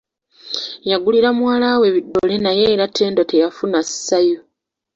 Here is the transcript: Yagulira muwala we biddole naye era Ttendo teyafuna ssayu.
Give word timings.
Yagulira 0.91 1.29
muwala 1.37 1.69
we 1.81 1.87
biddole 1.95 2.35
naye 2.43 2.63
era 2.73 2.85
Ttendo 2.91 3.21
teyafuna 3.29 3.79
ssayu. 3.89 4.39